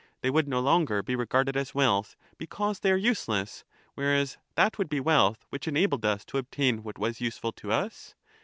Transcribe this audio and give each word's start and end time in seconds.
They 0.21 0.31
would 0.31 0.47
no 0.47 0.59
longer 0.61 1.03
be 1.03 1.15
regarded 1.15 1.55
as 1.55 1.75
wealth, 1.75 2.15
because 2.39 2.79
they 2.79 2.91
are 2.91 2.97
useless, 2.97 3.63
whereas 3.93 4.39
that 4.55 4.79
would 4.79 4.89
be 4.89 4.99
wealth 4.99 5.45
which 5.51 5.67
enabled 5.67 6.05
us 6.05 6.25
to 6.25 6.39
obtain 6.39 6.81
what 6.81 6.97
was 6.97 7.21
useful 7.21 7.51
to 7.51 7.71
us? 7.71 8.15